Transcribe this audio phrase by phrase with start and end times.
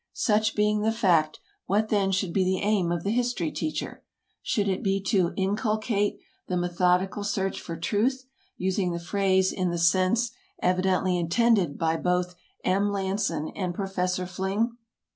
[0.13, 4.01] Such being the fact, what then should be the aim of the history teacher?
[4.41, 8.25] Should it be to inculcate "the methodical search for truth,"
[8.57, 12.33] using the phrase in the sense evidently intended by both
[12.63, 12.91] M.
[12.91, 14.75] Lanson and Professor Fling?